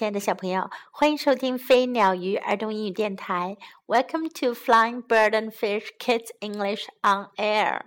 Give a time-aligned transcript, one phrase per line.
[0.00, 3.58] 亲爱的小朋友，欢迎收听飞鸟鱼儿童英语电台。
[3.86, 7.82] Welcome to Flying Bird and Fish Kids English on Air。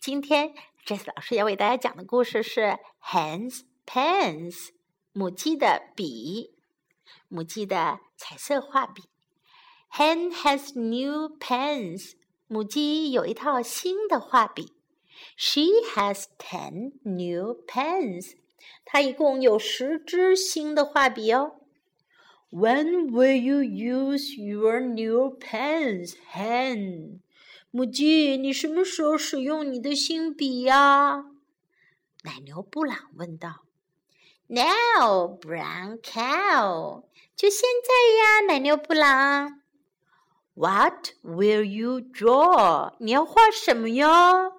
[0.00, 0.54] 今天
[0.86, 4.68] ，Jess 老师要为大家讲的故事是 Hen's Pens，
[5.12, 6.54] 母鸡的笔，
[7.26, 9.08] 母鸡的彩色画笔。
[9.90, 12.12] Hen has new pens。
[12.46, 14.74] 母鸡有一套新的画笔。
[15.36, 15.62] She
[15.96, 18.36] has ten new pens。
[18.84, 21.56] 它一共有十支新的画笔哦。
[22.50, 27.20] When will you use your new pens, Hen？
[27.70, 31.26] 母鸡，你什么时候使用你的新笔呀？
[32.24, 33.64] 奶牛布朗问道。
[34.46, 37.04] Now, brown cow。
[37.36, 39.60] 就现在呀，奶牛布朗。
[40.54, 42.94] What will you draw？
[42.98, 44.50] 你要画什么呀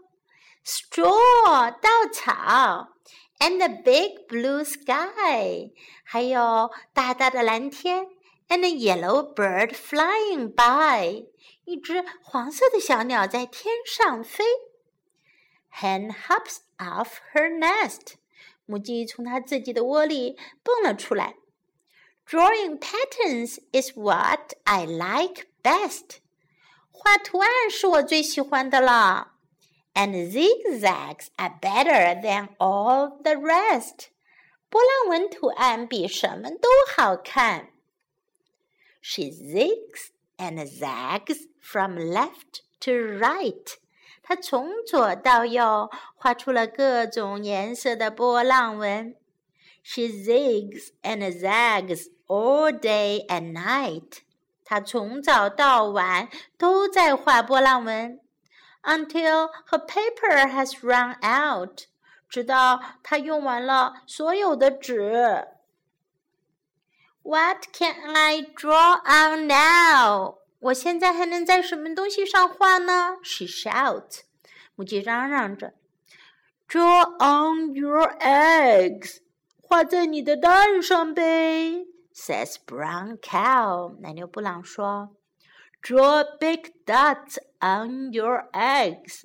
[0.63, 2.93] ？Straw，稻草。
[3.38, 5.70] and the big blue sky，
[6.04, 8.08] 还有大大的蓝天，
[8.48, 11.26] and a yellow bird flying by，
[11.64, 14.44] 一只黄色的小鸟在天上飞。
[15.72, 18.14] Hen hops off her nest，
[18.64, 21.34] 母鸡从它自己的窝里蹦了出来。
[22.26, 26.18] Drawing patterns is what I like best，
[26.90, 29.32] 画图案是我最喜欢的了。
[29.98, 34.10] and zigzags are better than all the rest.
[34.68, 37.70] 波浪纹图案比什么都好看。
[39.00, 43.74] She zigs and zags from left to right.
[44.22, 49.14] 她从左到右画出了各种颜色的波浪纹。
[49.82, 54.22] She zigs and zags all day and night.
[54.64, 56.28] 她从早到晚
[56.58, 58.18] 都在画波浪纹。
[58.88, 61.86] until her paper has run out，
[62.28, 65.46] 直到她用完了所有的纸。
[67.22, 70.38] What can I draw on now？
[70.60, 73.16] 我现在还能在什么东西上画呢？
[73.22, 74.20] She shouts，
[74.74, 75.74] 母鸡嚷嚷着。
[76.68, 79.18] Draw on your eggs，
[79.60, 81.86] 画在你的蛋上呗。
[82.14, 85.16] Says brown cow，奶牛布朗说。
[85.82, 89.23] Draw big dots on your eggs，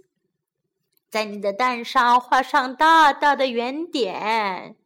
[1.11, 4.77] 在你的蛋上画上大大的圆点。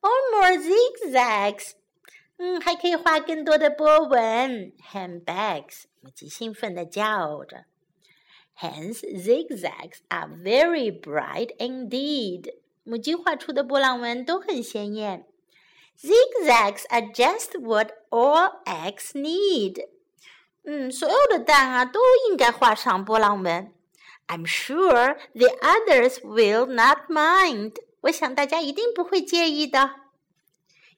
[0.00, 1.72] Or more zigzags，
[2.36, 4.72] 嗯，还可以画更多的波纹。
[4.92, 7.64] Handbags，我们极兴奋的叫着。
[8.56, 12.54] Hen's, zigzags are very bright indeed.
[12.84, 15.26] 母鸡画出的波浪纹都很鲜艳。
[16.00, 19.88] Zigzags are just what all eggs need.
[20.70, 21.98] 嗯，所有的蛋啊都
[22.28, 23.72] 应该画上波浪纹。
[24.26, 27.76] I'm sure the others will not mind。
[28.02, 29.92] 我想大家一定不会介意的。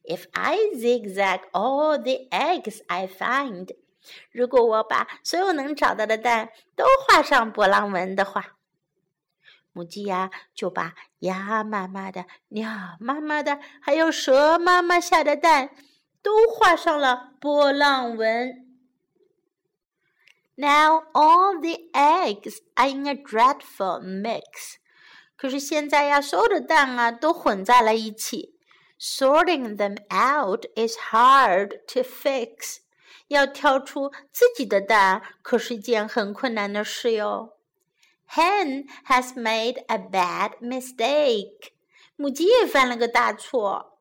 [0.03, 3.69] If I zigzag all the eggs I find，
[4.33, 8.57] 如果我把所有能找到的蛋都画上波浪纹的话，
[9.71, 15.69] 母鸡呀就把鸭妈妈的、鸟妈妈的，还有蛇妈妈下的蛋
[16.21, 18.67] 都画上了波浪纹。
[20.56, 24.76] Now all the eggs are in a dreadful mix.
[25.36, 28.54] 可是现在呀，所有的蛋啊都混在了一起。
[28.98, 32.78] Sorting them out is hard to fix.
[33.28, 37.58] 要挑出自己的蛋可是件很困难的事哟。
[38.30, 41.72] Hen has made a bad mistake.
[42.16, 43.98] 母鸡也犯了个大错，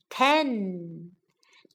[0.09, 1.11] ten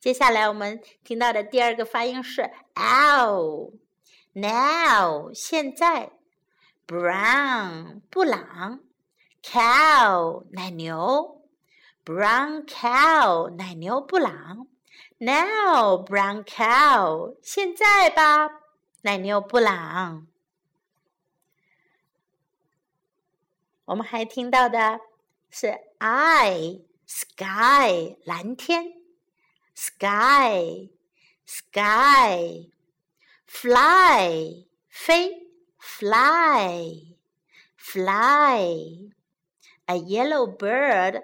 [0.00, 3.72] 接下来我们听到的第二个发音是 ow。
[4.32, 6.12] Now，现在
[6.86, 8.80] ，brown 布朗
[9.42, 11.42] ，cow 奶牛
[12.04, 14.68] ，brown cow 奶牛布朗。
[15.18, 18.48] Now brown cow，现在吧，
[19.02, 20.26] 奶牛布朗。
[23.86, 25.00] 我们还听到的
[25.50, 28.92] 是 I sky 蓝天
[29.74, 30.90] ，sky
[31.46, 32.70] sky
[33.46, 35.48] fly 飞
[35.78, 37.16] fly
[37.76, 39.12] fly
[39.86, 41.22] a yellow bird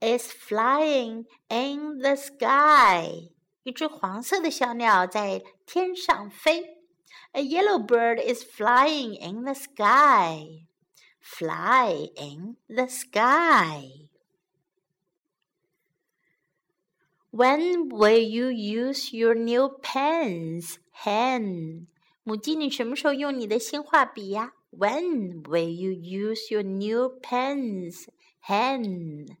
[0.00, 3.30] is flying in the sky
[3.64, 6.75] 一只黄色的小鸟在天上飞。
[7.35, 10.67] A yellow bird is flying in the sky.
[11.19, 14.09] Fly in the sky.
[17.31, 21.87] When will you use your new pens, Hen?
[22.23, 24.53] 母鸡，你什么时候用你的新画笔呀？
[24.71, 28.07] When will you use your new pens,
[28.45, 29.37] Hen?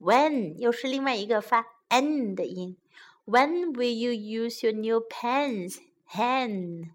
[0.00, 2.76] When 又是另外一个发 n 的音。
[3.24, 6.90] when will you use your new pens, Hen?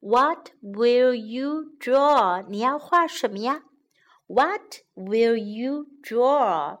[0.00, 2.44] What will you draw?
[2.48, 3.64] 你要画什么呀？
[4.26, 6.80] What will you draw?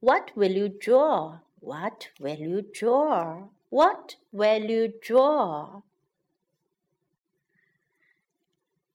[0.00, 1.40] What will you draw?
[1.60, 3.48] What will you draw?
[3.70, 5.82] What will you draw?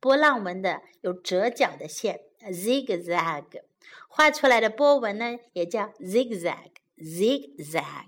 [0.00, 3.60] 波浪纹的有折角的线，zigzag，
[4.08, 8.06] 画出来的波纹呢也叫 zigzag，zigzag。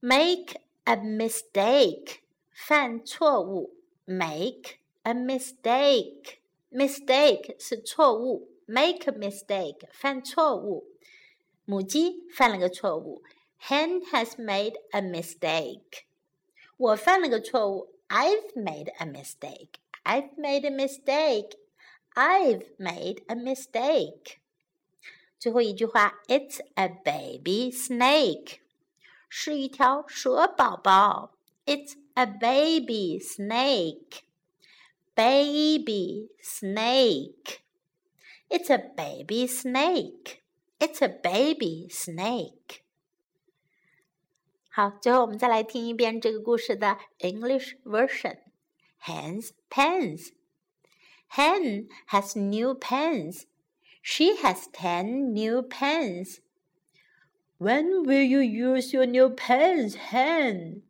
[0.00, 2.20] Make a mistake，
[2.50, 3.76] 犯错误。
[4.06, 6.38] make a mistake.
[6.70, 10.87] Mistake 是错误 ，make a mistake 犯错误。
[11.65, 13.23] 母鸡犯了个错误，
[13.61, 16.03] Hen has made a mistake。
[16.77, 24.37] 我犯了个错误，I've made a mistake。I've made a mistake。I've made a mistake。
[25.39, 28.57] 最后一句话，It's a baby snake，
[29.29, 31.35] 是一条蛇宝宝。
[31.65, 34.21] It's a baby snake.
[35.15, 37.59] Baby snake.
[38.49, 40.43] It's a baby snake.
[40.79, 42.81] It's a baby snake.
[44.69, 48.37] 好，最后我们再来听一遍这个故事的 English version.
[49.03, 50.31] Hen's pens.
[51.31, 53.45] Hen has new pens.
[54.01, 56.39] She has ten new pens.
[57.57, 60.81] When will you use your new pens, Hen?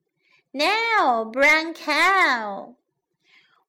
[0.53, 2.75] Now, brown cow,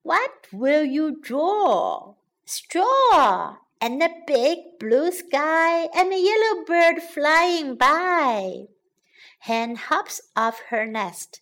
[0.02, 2.14] what will you draw?
[2.44, 8.65] Straw and a big blue sky and a yellow bird flying by.
[9.39, 11.41] Hen hops off her nest.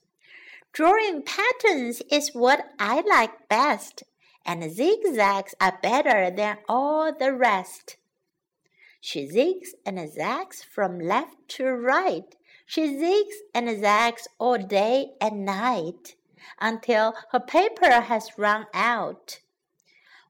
[0.72, 4.04] Drawing patterns is what I like best,
[4.46, 7.98] and zigzags are better than all the rest.
[9.00, 15.46] She zigs and zags from left to right she zigs and zags all day and
[15.46, 16.16] night
[16.60, 19.40] until her paper has run out.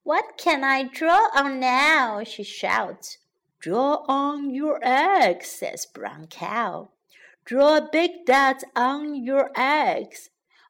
[0.06, 2.24] What can I draw on now?
[2.24, 3.18] she shouts.
[3.60, 6.90] Draw on your eggs, says Brown Cow.
[7.44, 10.30] Draw big dots on your eggs.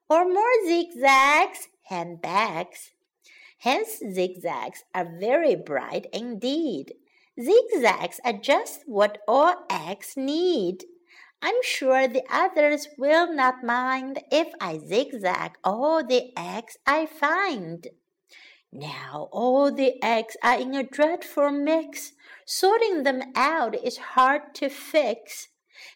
[0.09, 2.91] Or more zigzags, Hen begs.
[3.57, 6.93] Hen's zigzags are very bright indeed.
[7.37, 10.85] Zigzags are just what all eggs need.
[11.41, 17.89] I'm sure the others will not mind if I zigzag all the eggs I find.
[18.72, 22.12] Now all the eggs are in a dreadful mix.
[22.46, 25.48] Sorting them out is hard to fix.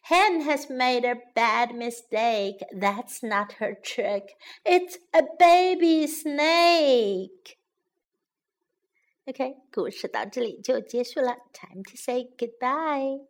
[0.02, 2.62] Hen has made a bad mistake.
[2.72, 4.34] That's not her trick.
[4.64, 7.58] It's a baby snake.
[9.26, 11.36] OK，故事到这里就结束了。
[11.52, 13.26] Time to say goodbye.